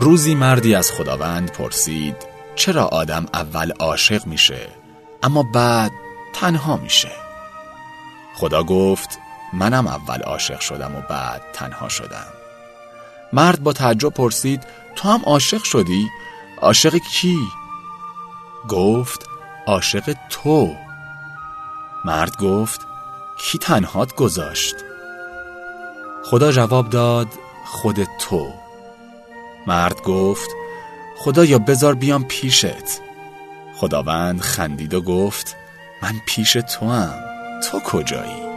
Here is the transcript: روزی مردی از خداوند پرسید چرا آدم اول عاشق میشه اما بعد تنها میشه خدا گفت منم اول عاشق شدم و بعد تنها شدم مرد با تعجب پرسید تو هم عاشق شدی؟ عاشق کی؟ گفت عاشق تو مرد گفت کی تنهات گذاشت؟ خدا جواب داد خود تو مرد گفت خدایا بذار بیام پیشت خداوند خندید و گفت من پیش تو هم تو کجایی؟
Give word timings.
روزی 0.00 0.34
مردی 0.34 0.74
از 0.74 0.92
خداوند 0.92 1.52
پرسید 1.52 2.16
چرا 2.56 2.84
آدم 2.84 3.26
اول 3.34 3.72
عاشق 3.72 4.26
میشه 4.26 4.68
اما 5.22 5.42
بعد 5.42 5.92
تنها 6.32 6.76
میشه 6.76 7.10
خدا 8.36 8.62
گفت 8.62 9.18
منم 9.52 9.86
اول 9.86 10.22
عاشق 10.22 10.60
شدم 10.60 10.96
و 10.96 11.00
بعد 11.00 11.42
تنها 11.52 11.88
شدم 11.88 12.26
مرد 13.32 13.62
با 13.62 13.72
تعجب 13.72 14.08
پرسید 14.08 14.62
تو 14.96 15.08
هم 15.08 15.20
عاشق 15.26 15.64
شدی؟ 15.64 16.10
عاشق 16.62 16.96
کی؟ 16.96 17.38
گفت 18.68 19.26
عاشق 19.66 20.16
تو 20.30 20.76
مرد 22.04 22.36
گفت 22.36 22.80
کی 23.38 23.58
تنهات 23.58 24.14
گذاشت؟ 24.14 24.74
خدا 26.24 26.52
جواب 26.52 26.90
داد 26.90 27.28
خود 27.64 28.08
تو 28.20 28.63
مرد 29.66 30.02
گفت 30.02 30.50
خدایا 31.16 31.58
بذار 31.58 31.94
بیام 31.94 32.24
پیشت 32.24 33.00
خداوند 33.76 34.40
خندید 34.40 34.94
و 34.94 35.00
گفت 35.00 35.56
من 36.02 36.14
پیش 36.26 36.52
تو 36.52 36.90
هم 36.90 37.14
تو 37.70 37.80
کجایی؟ 37.80 38.53